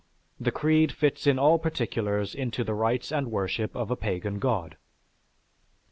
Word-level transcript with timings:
the 0.39 0.51
creed 0.51 0.91
fits 0.91 1.27
in 1.27 1.37
all 1.37 1.59
particulars 1.59 2.33
into 2.33 2.63
the 2.63 2.73
rites 2.73 3.11
and 3.11 3.29
worship 3.29 3.75
of 3.75 3.91
a 3.91 3.95
pagan 3.95 4.39
God." 4.39 4.75